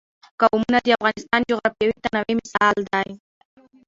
قومونه 0.41 0.79
د 0.83 0.87
افغانستان 0.97 1.39
د 1.43 1.49
جغرافیوي 1.51 1.95
تنوع 2.03 2.31
مثال 2.41 2.77
دی. 2.91 3.09